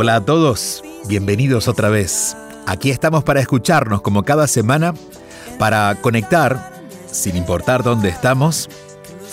[0.00, 2.36] Hola a todos, bienvenidos otra vez.
[2.66, 4.94] Aquí estamos para escucharnos como cada semana,
[5.58, 8.68] para conectar, sin importar dónde estamos,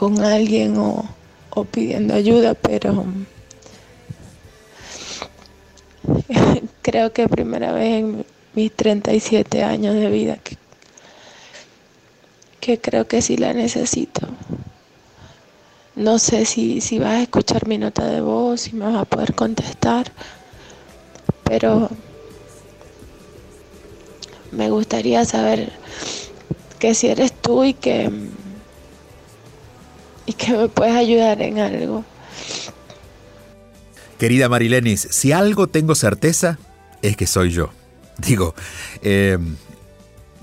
[0.00, 1.04] con alguien o,
[1.50, 3.04] o, pidiendo ayuda, pero
[6.80, 8.24] creo que es primera vez en
[8.54, 10.56] mis 37 años de vida que,
[12.60, 14.26] que creo que sí la necesito.
[15.96, 19.04] No sé si, si vas a escuchar mi nota de voz, si me vas a
[19.04, 20.10] poder contestar,
[21.44, 21.90] pero
[24.50, 25.70] me gustaría saber
[26.78, 28.10] que si eres tú y que,
[30.30, 32.04] y que me puedes ayudar en algo.
[34.16, 36.58] Querida Marilenis, si algo tengo certeza
[37.02, 37.70] es que soy yo.
[38.18, 38.54] Digo,
[39.02, 39.38] eh,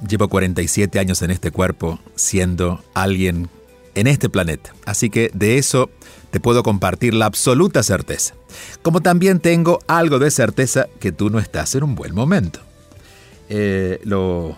[0.07, 3.49] llevo 47 años en este cuerpo siendo alguien
[3.95, 5.89] en este planeta, así que de eso
[6.29, 8.35] te puedo compartir la absoluta certeza.
[8.81, 12.59] Como también tengo algo de certeza que tú no estás en un buen momento.
[13.49, 14.57] Eh, lo,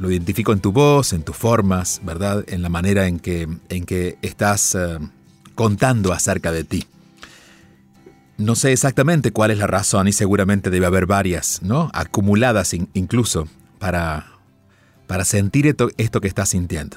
[0.00, 2.42] lo identifico en tu voz, en tus formas, ¿verdad?
[2.48, 4.98] En la manera en que, en que estás eh,
[5.54, 6.86] contando acerca de ti.
[8.38, 11.90] No sé exactamente cuál es la razón y seguramente debe haber varias, ¿no?
[11.92, 13.46] Acumuladas incluso
[13.78, 14.26] para,
[15.06, 16.96] para sentir esto, esto que estás sintiendo.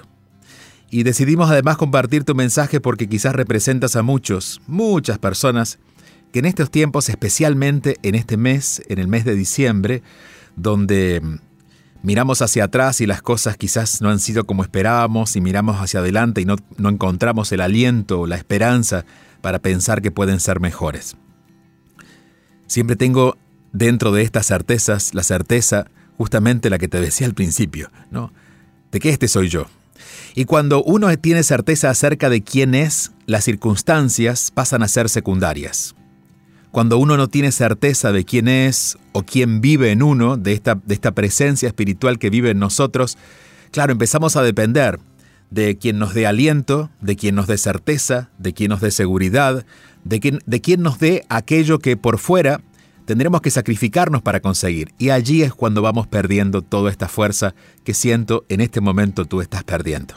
[0.90, 5.78] Y decidimos además compartir tu mensaje porque quizás representas a muchos, muchas personas
[6.32, 10.04] que en estos tiempos, especialmente en este mes, en el mes de diciembre,
[10.56, 11.22] donde
[12.04, 16.02] miramos hacia atrás y las cosas quizás no han sido como esperábamos y miramos hacia
[16.02, 19.06] adelante y no, encontramos el aliento o la esperanza
[19.42, 21.16] para pensar que pueden ser mejores.
[22.68, 23.38] Siempre tengo
[23.72, 25.88] dentro de estas certezas la certeza
[26.18, 28.32] justamente la que te decía al principio, ¿no?
[28.92, 29.66] De que este soy yo.
[30.36, 35.96] Y cuando uno tiene certeza acerca de quién es, las circunstancias pasan a ser secundarias
[36.74, 40.74] cuando uno no tiene certeza de quién es o quién vive en uno, de esta,
[40.74, 43.16] de esta presencia espiritual que vive en nosotros,
[43.70, 45.00] claro, empezamos a depender
[45.52, 49.68] de quien nos dé aliento, de quien nos dé certeza, de quien nos dé seguridad,
[50.04, 52.62] de quien, de quien nos dé aquello que por fuera
[53.06, 54.96] tendremos que sacrificarnos para conseguir.
[54.98, 57.54] Y allí es cuando vamos perdiendo toda esta fuerza
[57.84, 60.16] que siento en este momento tú estás perdiendo.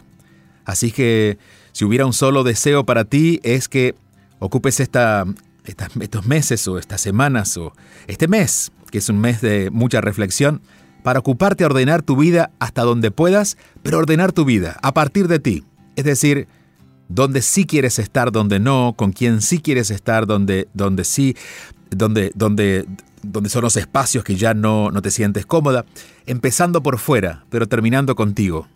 [0.65, 1.37] Así que
[1.73, 3.95] si hubiera un solo deseo para ti es que
[4.39, 5.27] ocupes esta,
[5.67, 7.73] estos meses o estas semanas o
[8.07, 10.61] este mes, que es un mes de mucha reflexión,
[11.03, 15.29] para ocuparte a ordenar tu vida hasta donde puedas, pero ordenar tu vida a partir
[15.29, 15.65] de ti.
[15.95, 16.49] Es decir,
[17.09, 20.67] dónde sí quieres estar, dónde no, con quién sí quieres estar, dónde
[21.05, 21.37] sí,
[21.91, 22.85] dónde
[23.49, 25.85] son los espacios que ya no, no te sientes cómoda,
[26.27, 28.67] empezando por fuera, pero terminando contigo.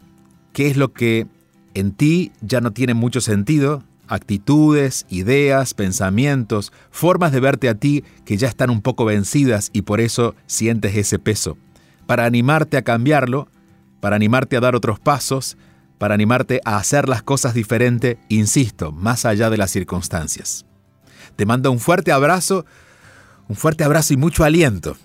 [0.53, 1.27] ¿Qué es lo que
[1.75, 3.83] en ti ya no tiene mucho sentido?
[4.11, 9.83] Actitudes, ideas, pensamientos, formas de verte a ti que ya están un poco vencidas y
[9.83, 11.57] por eso sientes ese peso.
[12.07, 13.49] Para animarte a cambiarlo,
[14.01, 15.57] para animarte a dar otros pasos,
[15.97, 20.67] para animarte a hacer las cosas diferente, insisto, más allá de las circunstancias.
[21.37, 22.67] Te mando un fuerte abrazo
[23.51, 24.97] un fuerte abrazo y mucho aliento.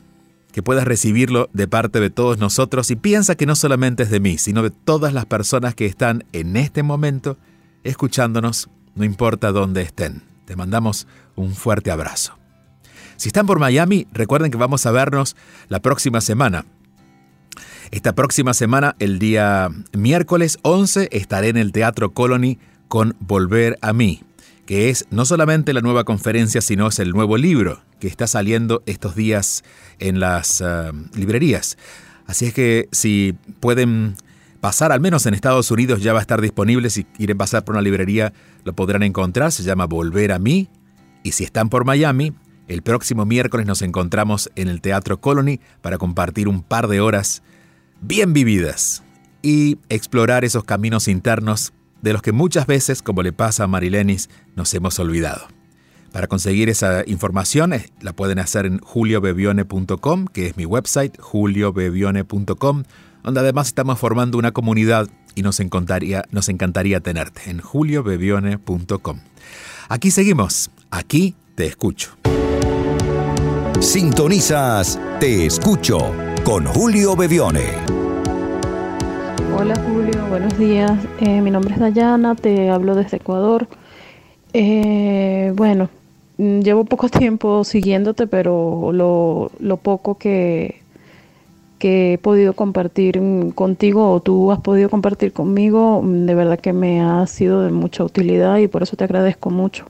[0.51, 4.19] Que puedas recibirlo de parte de todos nosotros y piensa que no solamente es de
[4.19, 7.39] mí, sino de todas las personas que están en este momento
[7.83, 10.23] escuchándonos, no importa dónde estén.
[10.45, 12.37] Te mandamos un fuerte abrazo.
[13.17, 15.35] Si están por Miami, recuerden que vamos a vernos
[15.69, 16.65] la próxima semana.
[17.91, 22.57] Esta próxima semana, el día miércoles 11, estaré en el Teatro Colony
[22.87, 24.21] con Volver a mí
[24.65, 28.83] que es no solamente la nueva conferencia, sino es el nuevo libro que está saliendo
[28.85, 29.63] estos días
[29.99, 31.77] en las ah, librerías.
[32.25, 34.15] Así es que si pueden
[34.65, 37.75] pasar, al menos en Estados Unidos ya va a estar disponible, si quieren pasar por
[37.75, 38.33] una librería
[38.63, 40.69] lo podrán encontrar, se llama Volver a mí.
[41.21, 42.33] Y si están por Miami,
[42.67, 47.43] el próximo miércoles nos encontramos en el Teatro Colony para compartir un par de horas
[48.01, 49.03] bien vividas
[49.43, 51.71] y explorar esos caminos internos
[52.01, 55.45] de los que muchas veces, como le pasa a Marilenis, nos hemos olvidado.
[56.11, 62.83] Para conseguir esa información eh, la pueden hacer en juliobevione.com, que es mi website, juliobevione.com,
[63.25, 69.19] donde además estamos formando una comunidad y nos encantaría, nos encantaría tenerte en juliobevione.com.
[69.89, 72.11] Aquí seguimos, aquí te escucho.
[73.79, 76.13] Sintonizas Te escucho
[76.43, 77.63] con Julio Bevione.
[79.57, 80.91] Hola Julio, buenos días.
[81.19, 83.67] Eh, mi nombre es Dayana, te hablo desde Ecuador.
[84.53, 85.89] Eh, bueno,
[86.37, 90.81] mm, llevo poco tiempo siguiéndote, pero lo, poco que,
[91.85, 93.21] que he podido compartir
[93.53, 97.69] contigo o tú has podido compartir conmigo, mm, de verdad que me ha sido de
[97.69, 99.85] mucha utilidad y por eso te agradezco mucho.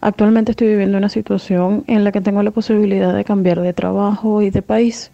[0.00, 4.40] Actualmente estoy viviendo una situación en la que tengo la posibilidad de cambiar de trabajo
[4.40, 5.10] y de país.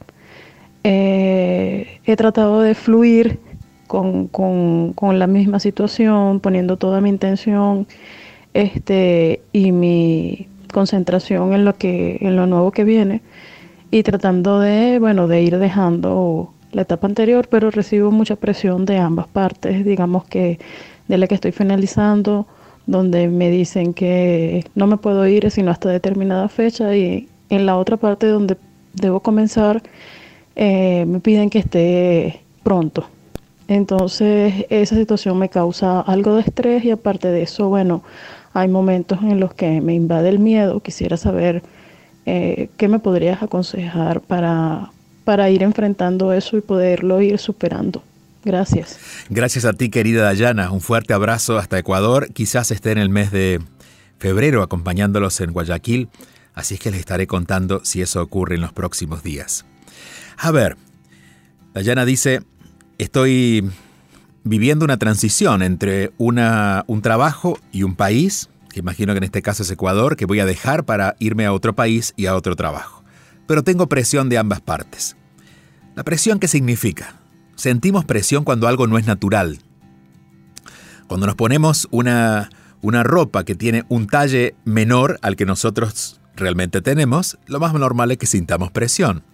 [0.84, 3.40] Eh, he tratado de fluir
[3.88, 7.88] con, con, con, la misma situación, poniendo toda mi intención
[8.54, 13.20] este, y mi concentración en lo, que, en lo nuevo que viene
[13.90, 18.99] y tratando de, bueno, de ir dejando la etapa anterior, pero recibo mucha presión de
[18.99, 20.58] ambas partes, digamos que
[21.08, 22.46] de la que estoy finalizando,
[22.87, 27.76] donde me dicen que no me puedo ir sino hasta determinada fecha y en la
[27.76, 28.56] otra parte donde
[28.94, 29.82] debo comenzar
[30.56, 33.05] eh, me piden que esté pronto.
[33.69, 38.02] Entonces esa situación me causa algo de estrés y aparte de eso, bueno,
[38.55, 40.81] hay momentos en los que me invade el miedo.
[40.81, 41.62] Quisiera saber
[42.30, 44.90] eh, qué me podrías aconsejar para,
[45.25, 48.02] para ir enfrentando eso y poderlo ir superando.
[48.44, 48.98] Gracias.
[49.30, 50.70] Gracias a ti, querida Dayana.
[50.70, 52.32] Un fuerte abrazo hasta Ecuador.
[52.32, 53.60] Quizás esté en el mes de
[54.19, 56.08] febrero acompañándolos en Guayaquil,
[56.54, 59.64] así es que les estaré contando si eso ocurre en los próximos días.
[60.36, 60.76] A ver,
[61.72, 62.42] Dayana dice,
[62.98, 63.70] estoy
[64.44, 69.62] viviendo una transición entre una, un trabajo y un país, imagino que en este caso
[69.62, 73.04] es Ecuador, que voy a dejar para irme a otro país y a otro trabajo.
[73.46, 75.16] Pero tengo presión de ambas partes.
[75.94, 77.16] ¿La presión qué significa?
[77.56, 79.58] Sentimos presión cuando algo no es natural.
[81.08, 82.50] Cuando nos ponemos una,
[82.82, 88.12] una ropa que tiene un talle menor al que nosotros realmente tenemos, lo más normal
[88.12, 89.25] es que sintamos presión.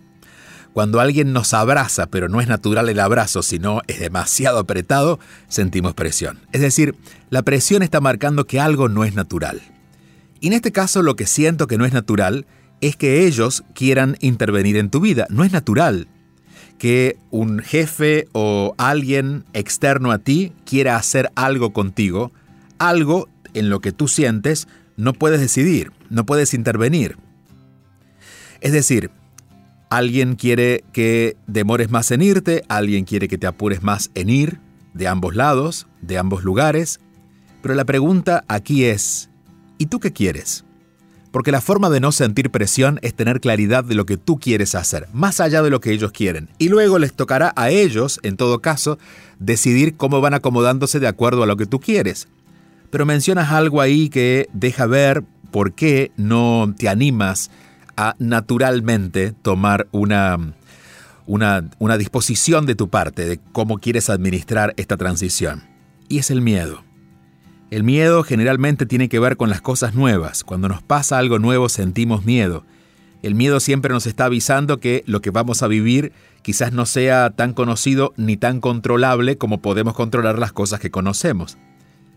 [0.74, 5.94] Cuando alguien nos abraza, pero no es natural el abrazo, sino es demasiado apretado, sentimos
[5.94, 6.40] presión.
[6.50, 6.96] Es decir,
[7.30, 9.62] la presión está marcando que algo no es natural.
[10.40, 12.44] Y en este caso lo que siento que no es natural
[12.80, 15.28] es que ellos quieran intervenir en tu vida.
[15.30, 16.08] No es natural
[16.76, 22.32] que un jefe o alguien externo a ti quiera hacer algo contigo,
[22.78, 24.66] algo en lo que tú sientes
[24.96, 27.16] no puedes decidir, no puedes intervenir.
[28.60, 29.12] Es decir,
[29.94, 34.58] Alguien quiere que demores más en irte, alguien quiere que te apures más en ir,
[34.92, 36.98] de ambos lados, de ambos lugares.
[37.62, 39.30] Pero la pregunta aquí es,
[39.78, 40.64] ¿y tú qué quieres?
[41.30, 44.74] Porque la forma de no sentir presión es tener claridad de lo que tú quieres
[44.74, 46.48] hacer, más allá de lo que ellos quieren.
[46.58, 48.98] Y luego les tocará a ellos, en todo caso,
[49.38, 52.26] decidir cómo van acomodándose de acuerdo a lo que tú quieres.
[52.90, 55.22] Pero mencionas algo ahí que deja ver
[55.52, 57.48] por qué no te animas
[57.96, 60.54] a naturalmente tomar una,
[61.26, 65.64] una, una disposición de tu parte de cómo quieres administrar esta transición.
[66.08, 66.82] Y es el miedo.
[67.70, 70.44] El miedo generalmente tiene que ver con las cosas nuevas.
[70.44, 72.64] Cuando nos pasa algo nuevo sentimos miedo.
[73.22, 77.30] El miedo siempre nos está avisando que lo que vamos a vivir quizás no sea
[77.30, 81.56] tan conocido ni tan controlable como podemos controlar las cosas que conocemos.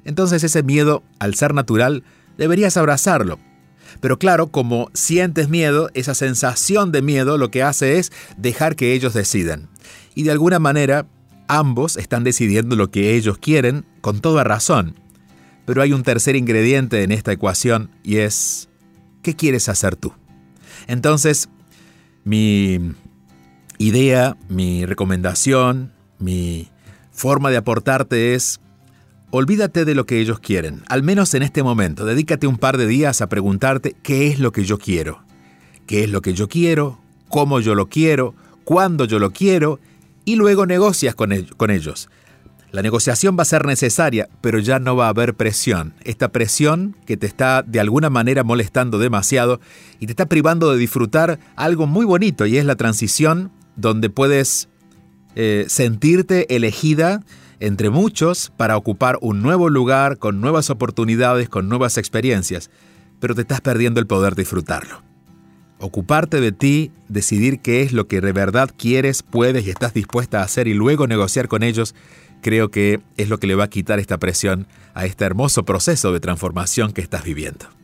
[0.03, 2.03] Entonces ese miedo, al ser natural,
[2.37, 3.39] deberías abrazarlo.
[3.99, 8.93] Pero claro, como sientes miedo, esa sensación de miedo lo que hace es dejar que
[8.93, 9.69] ellos decidan.
[10.15, 11.07] Y de alguna manera,
[11.47, 14.95] ambos están decidiendo lo que ellos quieren con toda razón.
[15.65, 18.69] Pero hay un tercer ingrediente en esta ecuación y es,
[19.21, 20.13] ¿qué quieres hacer tú?
[20.87, 21.49] Entonces,
[22.23, 22.93] mi
[23.77, 26.69] idea, mi recomendación, mi
[27.11, 28.59] forma de aportarte es,
[29.31, 32.87] olvídate de lo que ellos quieren, al menos en este momento, dedícate un par de
[32.87, 35.23] días a preguntarte qué es lo que yo quiero,
[35.85, 39.79] qué es lo que yo quiero, cómo yo lo quiero, cuándo yo lo quiero,
[40.25, 42.09] y luego negocias con, ellos.
[42.71, 45.93] La negociación va a ser necesaria, pero ya no va a haber presión.
[46.03, 49.61] Esta presión que te está de alguna manera molestando demasiado
[50.01, 54.67] y te está privando de disfrutar algo muy bonito y es la transición donde puedes
[55.35, 57.23] eh, sentirte elegida
[57.59, 62.69] entre muchos para ocupar un nuevo lugar con nuevas oportunidades, con nuevas experiencias,
[63.19, 65.03] pero te estás perdiendo el poder disfrutarlo.
[65.79, 70.41] Ocuparte de ti, decidir qué es lo que de verdad quieres, puedes y estás dispuesta
[70.41, 71.93] a hacer y luego negociar con ellos
[72.41, 76.13] creo que es lo que le va a quitar esta presión a este hermoso proceso
[76.13, 77.76] de transformación que estás viviendo.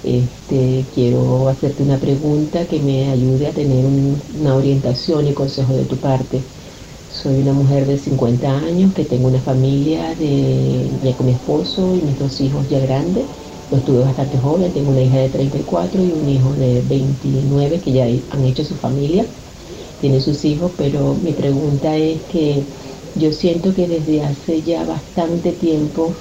[0.02, 5.86] Este, quiero hacerte una pregunta que me ayude a tener una orientación y consejo de
[5.86, 6.50] tu parte.
[7.06, 11.94] Soy una mujer de 50 años que tengo una familia de, ya con mi esposo
[11.94, 13.30] y mis dos hijos ya grandes
[13.68, 17.92] pues tuve bastante joven, tengo una hija de 34 y un hijo de 29 que
[17.92, 19.34] ya han hecho su familia,
[19.98, 22.68] tiene sus hijos, pero mi pregunta es que
[23.14, 26.20] yo siento que desde hace ya bastante tiempo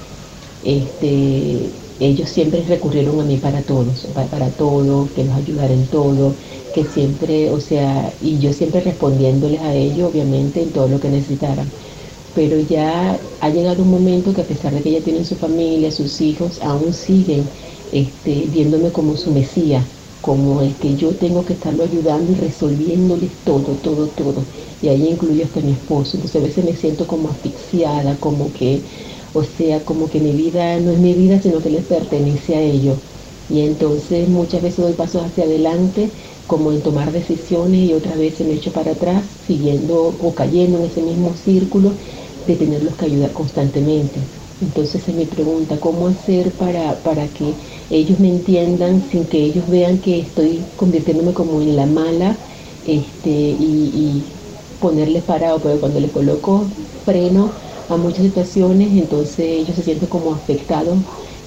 [0.62, 6.38] este, ellos siempre recurrieron a mí para todos, para, todo, que nos ayudara en todo,
[6.72, 11.10] que siempre, o sea, y yo siempre respondiéndoles a ellos, obviamente, en todo lo que
[11.10, 11.74] necesitaran
[12.34, 15.92] pero ya ha llegado un momento que a pesar de que ella tiene su familia,
[15.92, 17.52] sus hijos, aún siguen
[17.92, 19.92] este, viéndome como su mesía,
[20.22, 24.48] como el que yo tengo que estarlo ayudando y resolviéndoles todo, todo, todo.
[24.80, 26.16] Y ahí incluyo hasta mi esposo.
[26.18, 28.86] Entonces a veces me siento como asfixiada, como que,
[29.34, 32.62] o sea, como que mi vida no es mi vida, sino que les pertenece a
[32.62, 33.02] ellos.
[33.48, 36.14] Y entonces muchas veces doy pasos hacia adelante,
[36.46, 40.86] como en tomar decisiones, y otras veces me echo para atrás, siguiendo o cayendo en
[40.86, 41.98] ese mismo círculo
[42.46, 44.32] de tenerlos que ayudar constantemente.
[44.60, 47.58] Entonces se me pregunta cómo hacer para, para que
[47.90, 52.42] ellos me entiendan sin que ellos vean que estoy convirtiéndome como en la mala
[52.84, 57.56] este, y, y ponerles parado, pero cuando les coloco freno
[57.90, 60.98] a muchas situaciones, entonces ellos se sienten como afectados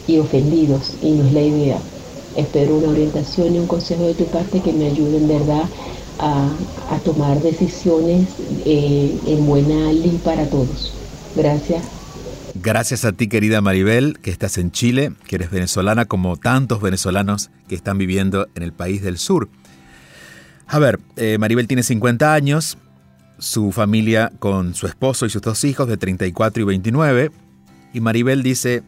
[0.07, 1.79] y ofendidos y no es la idea.
[2.37, 5.64] Espero una orientación y un consejo de tu parte que me ayude en verdad
[6.19, 6.49] a,
[7.05, 8.29] tomar decisiones
[8.64, 10.93] eh, en buena ley para todos.
[11.37, 11.85] Gracias.
[12.55, 17.50] Gracias a ti, querida Maribel, que estás en Chile, que eres venezolana como tantos venezolanos
[17.69, 19.49] que están viviendo en el país del sur.
[20.67, 22.79] A ver, eh, Maribel tiene 50 años,
[23.45, 27.31] su familia con su esposo y sus dos hijos de 34 y 29,
[27.93, 28.83] y Maribel dice,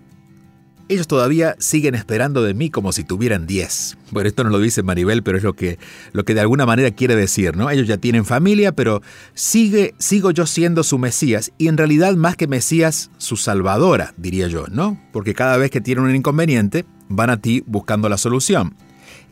[0.88, 3.98] ellos todavía siguen esperando de mí como si tuvieran 10.
[4.12, 5.78] Bueno, esto no lo dice Maribel, pero es lo que,
[6.12, 7.68] lo que de alguna manera quiere decir, ¿no?
[7.68, 9.02] Ellos ya tienen familia, pero
[9.34, 14.48] sigue, sigo yo siendo su Mesías y en realidad más que Mesías, su Salvadora, diría
[14.48, 14.98] yo, ¿no?
[15.12, 18.74] Porque cada vez que tienen un inconveniente, van a ti buscando la solución.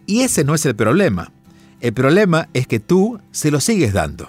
[0.07, 1.33] Y ese no es el problema.
[1.81, 4.29] El problema es que tú se lo sigues dando.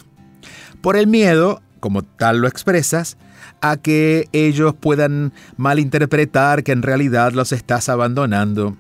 [0.86, 3.18] Por el miedo, como tal lo expresas,
[3.60, 8.77] a que ellos puedan malinterpretar que en realidad los estás abandonando.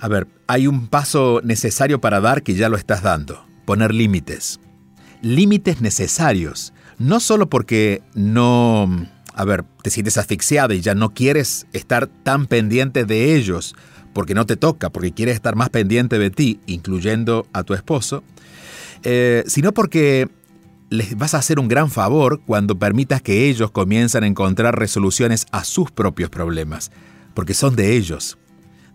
[0.00, 4.58] A ver, hay un paso necesario para dar que ya lo estás dando, poner límites.
[5.22, 8.88] Límites necesarios, no solo porque no,
[9.34, 13.76] a ver, te sientes asfixiada y ya no quieres estar tan pendiente de ellos,
[14.12, 18.24] porque no te toca, porque quieres estar más pendiente de ti, incluyendo a tu esposo,
[19.04, 20.28] eh, sino porque
[20.90, 25.46] les vas a hacer un gran favor cuando permitas que ellos comiencen a encontrar resoluciones
[25.50, 26.90] a sus propios problemas,
[27.34, 28.38] porque son de ellos.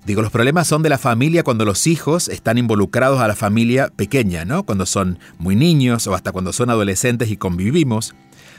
[0.06, 3.90] Digo, los problemas son de la familia cuando los hijos están involucrados a la familia
[3.96, 4.64] pequeña, ¿no?
[4.64, 8.16] Cuando son muy niños o hasta cuando son adolescentes y convivimos.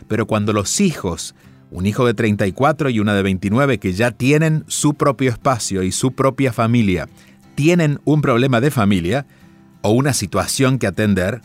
[0.07, 1.35] Pero cuando los hijos,
[1.73, 5.91] un hijo de 34 y una de 29 que ya tienen su propio espacio y
[5.91, 7.09] su propia familia,
[7.57, 9.27] tienen un problema de familia
[9.81, 11.41] o una situación que atender,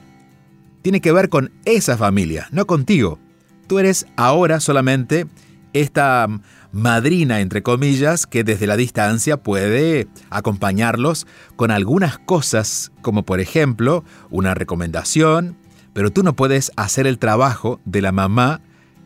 [0.81, 3.19] tiene que ver con esa familia, no contigo.
[3.67, 5.27] Tú eres ahora solamente
[5.73, 6.27] esta
[6.71, 14.03] madrina, entre comillas, que desde la distancia puede acompañarlos con algunas cosas, como por ejemplo
[14.29, 15.57] una recomendación,
[15.93, 18.61] pero tú no puedes hacer el trabajo de la mamá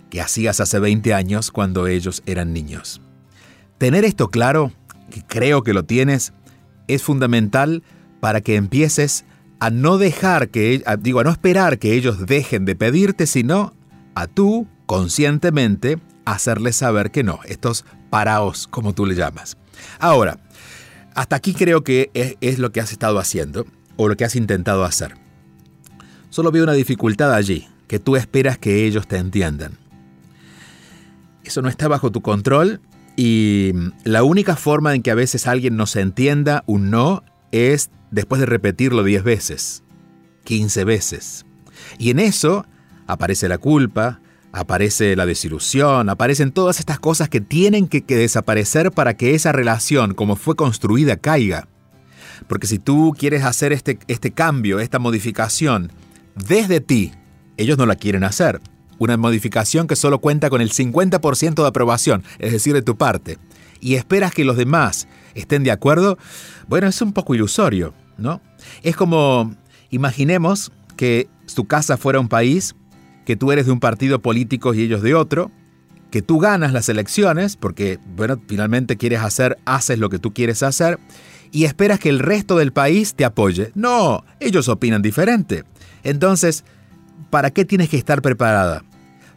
[0.09, 3.01] que hacías hace 20 años cuando ellos eran niños.
[3.77, 4.71] Tener esto claro,
[5.09, 6.33] que creo que lo tienes,
[6.87, 7.83] es fundamental
[8.19, 9.25] para que empieces
[9.61, 13.75] a no dejar que, digo, a no esperar que ellos dejen de pedirte, sino
[14.15, 19.57] a tú, conscientemente, hacerles saber que no, estos paraos, como tú le llamas.
[19.99, 20.39] Ahora,
[21.13, 22.09] hasta aquí creo que
[22.41, 25.13] es, lo que has estado haciendo o lo que has intentado hacer.
[26.31, 29.77] Solo veo una dificultad allí, que tú esperas que ellos te entiendan.
[31.43, 32.81] Eso no está bajo tu control
[33.15, 33.73] y
[34.05, 38.45] la única forma en que a veces alguien nos entienda un no es después de
[38.45, 39.83] repetirlo 10 veces,
[40.43, 41.45] 15 veces.
[41.97, 42.65] Y en eso
[43.07, 44.19] aparece la culpa,
[44.51, 50.13] aparece la desilusión, aparecen todas estas cosas que tienen que, desaparecer para que esa relación,
[50.13, 51.67] como fue construida, caiga.
[52.47, 55.91] Porque si tú quieres hacer este, este cambio, esta modificación,
[56.35, 57.11] desde ti,
[57.57, 58.59] ellos no la quieren hacer.
[58.97, 63.37] Una modificación que solo cuenta con el 50% de aprobación, es decir, de tu parte.
[63.79, 66.17] Y esperas que los demás estén de acuerdo,
[66.67, 68.41] bueno, es un poco ilusorio, ¿no?
[68.83, 69.55] Es como,
[69.89, 72.75] imaginemos que tu casa fuera un país
[73.25, 75.51] que tú eres de un partido político y ellos de otro,
[76.09, 80.63] que tú ganas las elecciones, porque, bueno, finalmente quieres hacer, haces lo que tú quieres
[80.63, 80.99] hacer,
[81.51, 83.71] y esperas que el resto del país te apoye.
[83.75, 85.63] No, ellos opinan diferente.
[86.03, 86.63] Entonces,
[87.29, 88.83] ¿para qué tienes que estar preparada?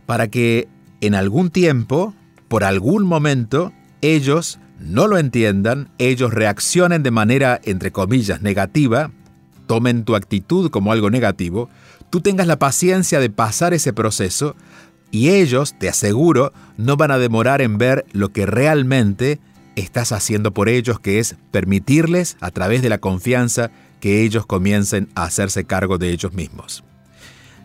[0.06, 0.68] Para que
[1.00, 2.14] en algún tiempo,
[2.48, 9.10] por algún momento, ellos no lo entiendan, ellos reaccionen de manera, entre comillas, negativa,
[9.66, 11.70] tomen tu actitud como algo negativo,
[12.10, 14.54] tú tengas la paciencia de pasar ese proceso
[15.10, 19.38] y ellos, te aseguro, no van a demorar en ver lo que realmente
[19.76, 23.70] estás haciendo por ellos, que es permitirles, a través de la confianza,
[24.00, 26.84] que ellos comiencen a hacerse cargo de ellos mismos.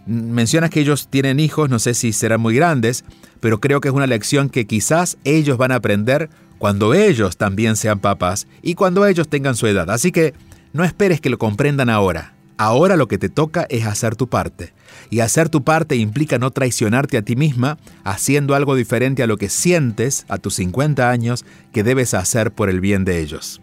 [0.06, 3.04] Mencionas que ellos tienen hijos, no sé si serán muy grandes,
[3.40, 7.76] pero creo que es una lección que quizás ellos van a aprender cuando ellos también
[7.76, 9.90] sean papás y cuando ellos tengan su edad.
[9.90, 10.34] Así que
[10.74, 12.34] no esperes que lo comprendan ahora.
[12.58, 14.74] Ahora lo que te toca es hacer tu parte.
[15.10, 19.38] Y hacer tu parte implica no traicionarte a ti misma haciendo algo diferente a lo
[19.38, 23.62] que sientes a tus 50 años que debes hacer por el bien de ellos.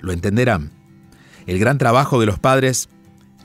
[0.00, 0.70] Lo entenderán.
[1.46, 2.88] El gran trabajo de los padres,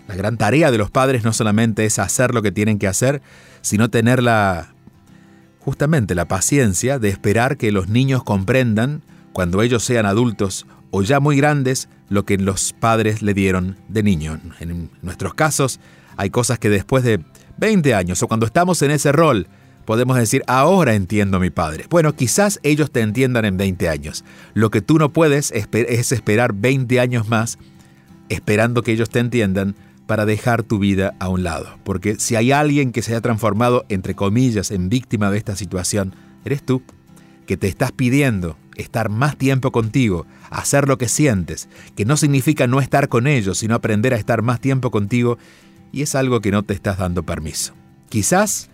[0.07, 3.21] la gran tarea de los padres no solamente es hacer lo que tienen que hacer,
[3.61, 4.72] sino tener la
[5.63, 11.19] justamente la paciencia de esperar que los niños comprendan cuando ellos sean adultos o ya
[11.19, 14.39] muy grandes lo que los padres le dieron de niño.
[14.59, 15.79] En nuestros casos
[16.17, 17.23] hay cosas que después de
[17.57, 19.47] 20 años o cuando estamos en ese rol
[19.85, 21.85] podemos decir, ahora entiendo a mi padre.
[21.89, 24.23] Bueno, quizás ellos te entiendan en 20 años.
[24.53, 27.57] Lo que tú no puedes es esperar 20 años más
[28.29, 29.75] esperando que ellos te entiendan
[30.13, 31.79] para dejar tu vida a un lado.
[31.83, 36.13] Porque si hay alguien que se haya transformado, entre comillas, en víctima de esta situación,
[36.45, 36.83] eres tú,
[37.47, 42.67] que te estás pidiendo estar más tiempo contigo, hacer lo que sientes, que no significa
[42.67, 45.39] no estar con ellos, sino aprender a estar más tiempo contigo,
[45.91, 47.73] y es algo que no te estás dando permiso.
[48.09, 48.69] Quizás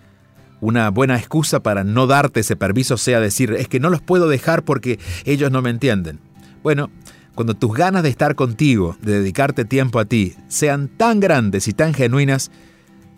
[0.60, 4.28] una buena excusa para no darte ese permiso sea decir, es que no los puedo
[4.28, 6.20] dejar porque ellos no me entienden.
[6.64, 6.92] Bueno,
[7.40, 11.74] cuando tus ganas de estar contigo, de dedicarte tiempo a ti, sean tan grandes y
[11.74, 12.52] tan genuinas,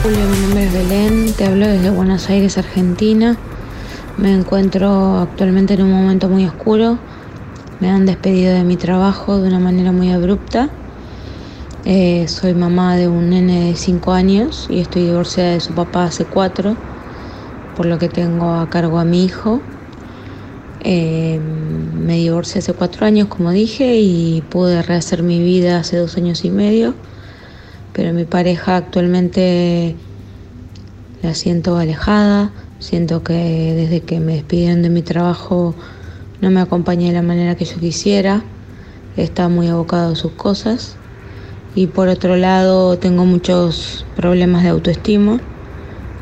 [0.00, 1.32] Julio, mi nombre es Belén.
[1.32, 3.36] Te hablo desde Buenos Aires, Argentina.
[4.16, 7.00] Me encuentro actualmente en un momento muy oscuro.
[7.78, 10.70] Me han despedido de mi trabajo de una manera muy abrupta.
[11.84, 16.04] Eh, soy mamá de un nene de 5 años y estoy divorciada de su papá
[16.04, 16.78] hace 4
[17.76, 19.62] por lo que tengo a cargo a mi hijo.
[20.80, 26.16] Eh, me divorcié hace cuatro años, como dije, y pude rehacer mi vida hace dos
[26.16, 26.94] años y medio,
[27.92, 29.96] pero mi pareja actualmente
[31.22, 35.74] la siento alejada, siento que desde que me despidieron de mi trabajo
[36.40, 38.42] no me acompaña de la manera que yo quisiera,
[39.16, 40.96] está muy abocado a sus cosas.
[41.74, 45.40] Y por otro lado tengo muchos problemas de autoestima.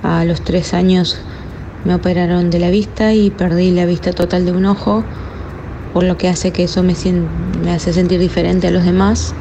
[0.02, 1.18] A los tres años
[1.84, 5.04] me operaron de la vista y perdí la vista total de un ojo,
[5.92, 6.94] por lo que hace que eso me,
[7.64, 9.34] me hace sentir diferente a los demás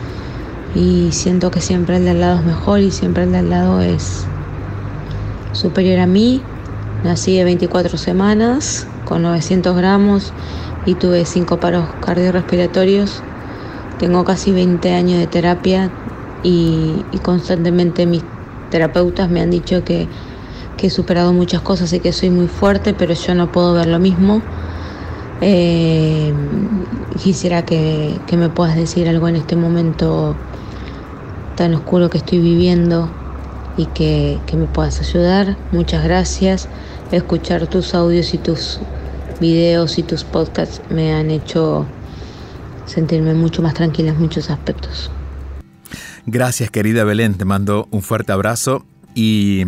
[0.76, 3.50] y siento que siempre el de al lado es mejor y siempre el de al
[3.50, 4.26] lado es
[5.52, 6.42] superior a mí.
[7.04, 10.34] Nací de 24 semanas con 900 gramos
[10.88, 13.22] y tuve 5 paros cardiorrespiratorios.
[14.00, 15.92] Tengo casi 20 años de terapia
[16.42, 18.24] y, constantemente mis
[18.72, 20.08] terapeutas me han dicho que
[20.78, 23.86] que he superado muchas cosas y que soy muy fuerte, pero yo no puedo ver
[23.86, 24.42] lo mismo.
[25.42, 26.34] Eh,
[27.22, 30.36] quisiera que, me puedas decir algo en este momento
[31.56, 33.12] tan oscuro que estoy viviendo
[33.78, 35.56] y que, que me puedas ayudar.
[35.72, 36.68] Muchas gracias.
[37.12, 38.80] Escuchar tus audios y tus
[39.44, 41.86] videos y tus podcasts me han hecho
[42.86, 45.12] sentirme mucho más tranquila en muchos aspectos.
[46.26, 49.66] Gracias querida Belén, te mando un fuerte abrazo y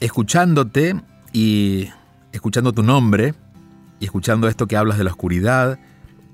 [0.00, 1.00] escuchándote
[1.32, 1.88] y
[2.32, 3.34] escuchando tu nombre
[4.00, 5.78] y escuchando esto que hablas de la oscuridad,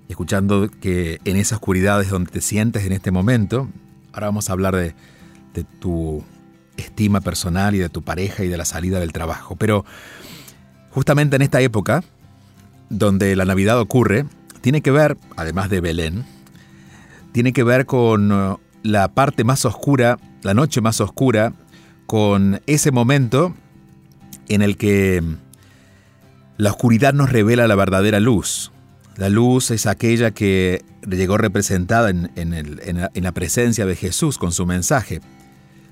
[0.09, 3.69] escuchando que en esa oscuridad es donde te sientes en este momento,
[4.15, 4.95] ahora vamos a hablar de
[5.79, 6.25] tu
[6.79, 9.57] estima personal y de tu pareja y de la salida del trabajo.
[9.57, 9.85] Pero
[10.91, 12.03] justamente en esta época,
[12.91, 14.27] donde la Navidad ocurre,
[14.61, 16.25] tiene que ver, además de Belén,
[17.33, 21.53] tiene que ver con uh, la parte más oscura, la noche más oscura
[22.07, 23.55] con ese momento
[24.49, 25.23] en el que
[26.57, 28.73] la oscuridad nos revela la verdadera luz.
[29.17, 35.21] La luz es aquella que llegó representada en, la presencia de Jesús con su mensaje.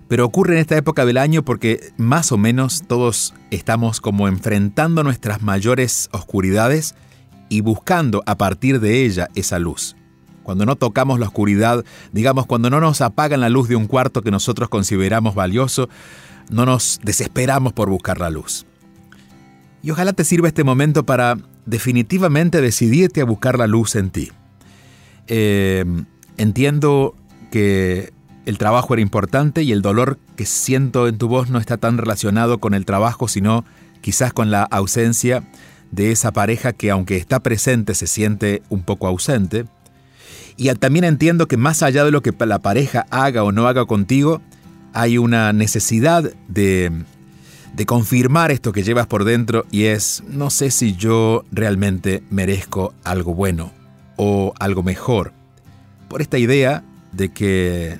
[0.08, 5.02] Pero ocurre en esta época del año porque más o menos todos estamos como enfrentando
[5.02, 6.94] nuestras mayores oscuridades
[7.48, 9.96] y buscando a partir de ella esa luz.
[10.42, 14.20] Cuando no tocamos la oscuridad, digamos, cuando no nos apagan la luz de un cuarto
[14.22, 15.88] que nosotros consideramos valioso,
[16.50, 18.66] no nos desesperamos por buscar la luz.
[19.82, 24.30] Y ojalá te sirva este momento para definitivamente decidirte a buscar la luz en ti.
[25.28, 25.84] Eh,
[26.36, 27.14] entiendo
[27.50, 28.12] que
[28.46, 31.98] el trabajo era importante y el dolor que siento en tu voz no está tan
[31.98, 33.64] relacionado con el trabajo, sino
[34.00, 35.44] quizás con la ausencia
[35.90, 39.64] de esa pareja que aunque está presente se siente un poco ausente.
[40.56, 43.86] Y también entiendo que más allá de lo que la pareja haga o no haga
[43.86, 44.40] contigo,
[44.92, 46.92] hay una necesidad de,
[47.74, 52.94] de confirmar esto que llevas por dentro y es, no sé si yo realmente merezco
[53.02, 53.72] algo bueno
[54.16, 55.32] o algo mejor,
[56.08, 57.98] por esta idea de que,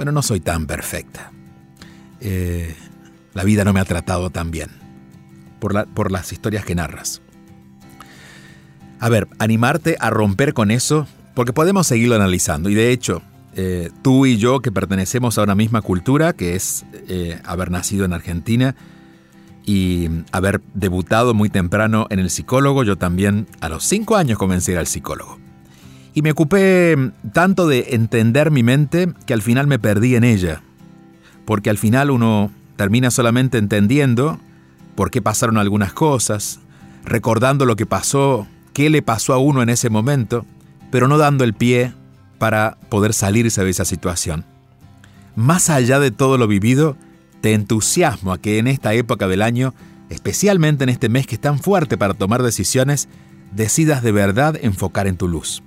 [0.00, 1.30] bueno, no soy tan perfecta.
[2.22, 2.74] Eh,
[3.34, 4.70] la vida no me ha tratado tan bien,
[5.58, 7.20] por, por las historias que narras.
[8.98, 12.70] A ver, animarte a romper con eso porque podemos seguirlo analizando.
[12.70, 13.20] Y de hecho,
[13.56, 18.06] eh, tú y yo que pertenecemos a una misma cultura, que es eh, haber nacido
[18.06, 18.76] en Argentina
[19.66, 24.70] y haber debutado muy temprano en el psicólogo, yo también a los cinco años comencé
[24.70, 25.38] a ir al psicólogo.
[26.14, 26.96] Y me ocupé
[27.32, 30.62] tanto de entender mi mente que al final me perdí en ella.
[31.44, 34.40] Porque al final uno termina solamente entendiendo
[34.94, 36.60] por qué pasaron algunas cosas,
[37.04, 40.44] recordando lo que pasó, qué le pasó a uno en ese momento,
[40.90, 41.92] pero no dando el pie
[42.38, 44.44] para poder salirse de esa situación.
[45.36, 46.96] Más allá de todo lo vivido,
[47.40, 49.74] te entusiasmo a que en esta época del año,
[50.08, 53.08] especialmente en este mes que es tan fuerte para tomar decisiones,
[53.52, 55.62] decidas de verdad enfocar en tu luz.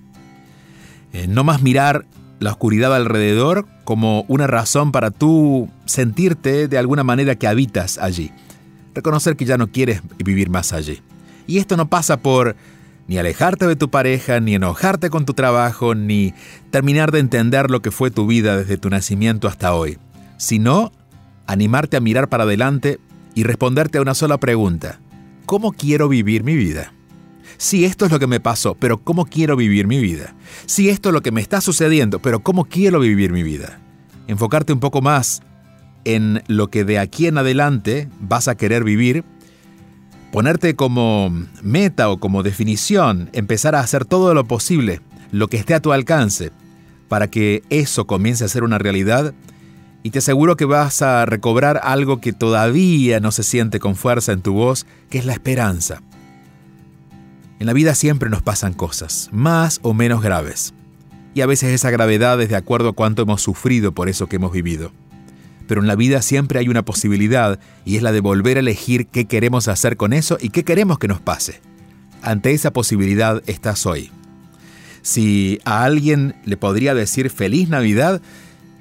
[1.13, 2.05] Eh, no más mirar
[2.39, 8.31] la oscuridad alrededor como una razón para tú sentirte de alguna manera que habitas allí.
[8.93, 11.01] Reconocer que ya no quieres vivir más allí.
[11.47, 12.55] Y esto no pasa por
[13.07, 16.33] ni alejarte de tu pareja, ni enojarte con tu trabajo, ni
[16.71, 19.97] terminar de entender lo que fue tu vida desde tu nacimiento hasta hoy,
[20.37, 20.91] sino
[21.45, 22.99] animarte a mirar para adelante
[23.35, 24.99] y responderte a una sola pregunta.
[25.45, 26.93] ¿Cómo quiero vivir mi vida?
[27.57, 30.35] Si esto es lo que me pasó, pero ¿cómo quiero vivir mi vida?
[30.65, 33.79] Si esto es lo que me está sucediendo, pero ¿cómo quiero vivir mi vida?
[34.27, 35.41] Enfocarte un poco más
[36.05, 39.23] en lo que de aquí en adelante vas a querer vivir,
[40.31, 45.73] ponerte como meta o como definición, empezar a hacer todo lo posible, lo que esté
[45.73, 46.51] a tu alcance,
[47.07, 49.33] para que eso comience a ser una realidad,
[50.01, 54.33] y te aseguro que vas a recobrar algo que todavía no se siente con fuerza
[54.33, 56.01] en tu voz, que es la esperanza.
[57.63, 60.73] En la vida siempre nos pasan cosas, más o menos graves.
[61.33, 64.35] Y a veces esa gravedad es de acuerdo a cuánto hemos sufrido por eso que
[64.35, 64.91] hemos vivido.
[65.65, 69.07] Pero en la vida siempre hay una posibilidad y es la de volver a elegir
[69.07, 71.61] qué queremos hacer con eso y qué queremos que nos pase.
[72.21, 74.11] Ante esa posibilidad estás hoy.
[75.01, 78.21] Si a alguien le podría decir feliz Navidad,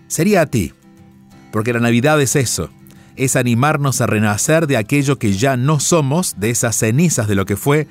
[0.08, 0.72] sería a ti.
[1.52, 2.68] Porque la Navidad es eso,
[3.14, 7.46] es animarnos a renacer de aquello que ya no somos, de esas cenizas de lo
[7.46, 7.86] que fue,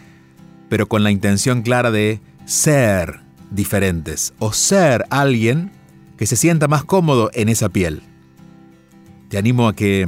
[0.71, 5.69] pero con la intención clara de ser diferentes o ser alguien
[6.15, 8.01] que se sienta más cómodo en esa piel.
[9.27, 10.07] Te animo a que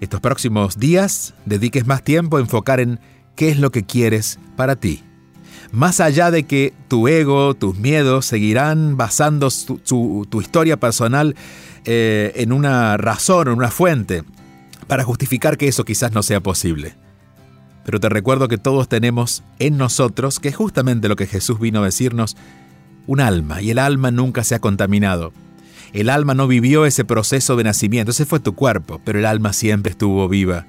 [0.00, 2.98] estos próximos días dediques más tiempo a enfocar en
[3.36, 5.02] qué es lo que quieres para ti.
[5.70, 9.50] Más allá de que tu ego, tus miedos seguirán basando
[9.86, 11.36] tu, historia personal
[11.84, 14.24] eh, en una razón, en una fuente,
[14.86, 16.96] para justificar que eso quizás no sea posible.
[17.88, 21.80] Pero te recuerdo que todos tenemos en nosotros, que es justamente lo que Jesús vino
[21.80, 22.36] a decirnos,
[23.06, 25.32] un alma, y el alma nunca se ha contaminado.
[25.94, 29.54] El alma no vivió ese proceso de nacimiento, ese fue tu cuerpo, pero el alma
[29.54, 30.66] siempre estuvo viva.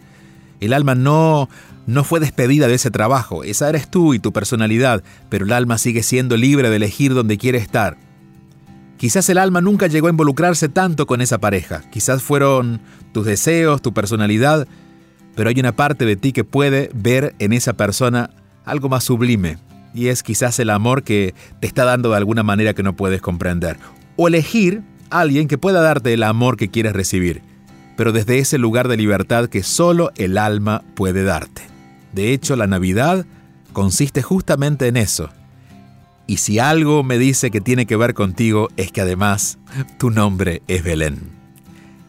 [0.61, 1.49] El alma no
[1.87, 5.77] no fue despedida de ese trabajo, esa eres tú y tu personalidad, pero el alma
[5.77, 7.97] sigue siendo libre de elegir donde quiere estar.
[8.95, 12.79] Quizás el alma nunca llegó a involucrarse tanto con esa pareja, quizás fueron
[13.11, 14.69] tus deseos, tu personalidad,
[15.35, 18.29] pero hay una parte de ti que puede ver en esa persona
[18.65, 19.57] algo más sublime,
[19.93, 23.21] y es quizás el amor que te está dando de alguna manera que no puedes
[23.21, 23.77] comprender.
[24.15, 27.41] O elegir a alguien que pueda darte el amor que quieres recibir,
[27.97, 31.63] pero desde ese lugar de libertad que solo el alma puede darte.
[32.13, 33.25] De hecho, la Navidad
[33.73, 35.29] consiste justamente en eso.
[36.27, 39.57] Y si algo me dice que tiene que ver contigo es que además
[39.97, 41.19] tu nombre es Belén.